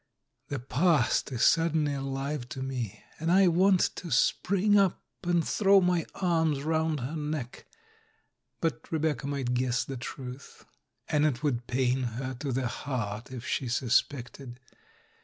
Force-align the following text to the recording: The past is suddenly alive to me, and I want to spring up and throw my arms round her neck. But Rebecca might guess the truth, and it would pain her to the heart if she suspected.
The 0.47 0.57
past 0.57 1.31
is 1.31 1.45
suddenly 1.45 1.93
alive 1.93 2.49
to 2.49 2.63
me, 2.63 3.03
and 3.19 3.31
I 3.31 3.47
want 3.47 3.81
to 3.97 4.09
spring 4.09 4.75
up 4.75 4.99
and 5.23 5.47
throw 5.47 5.79
my 5.79 6.07
arms 6.15 6.63
round 6.63 7.01
her 7.01 7.15
neck. 7.15 7.67
But 8.61 8.91
Rebecca 8.91 9.27
might 9.27 9.53
guess 9.53 9.83
the 9.83 9.97
truth, 9.97 10.65
and 11.07 11.23
it 11.23 11.43
would 11.43 11.67
pain 11.67 12.01
her 12.01 12.33
to 12.39 12.51
the 12.51 12.65
heart 12.67 13.31
if 13.31 13.45
she 13.45 13.67
suspected. 13.67 14.59